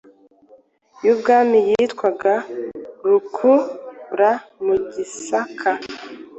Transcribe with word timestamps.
yubwami 1.05 1.57
yitwaga 1.69 2.33
Rukuura.mugisaka 3.09 5.71